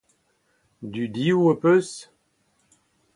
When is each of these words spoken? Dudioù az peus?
Dudioù 0.91 1.43
az 1.51 1.57
peus? 1.61 1.91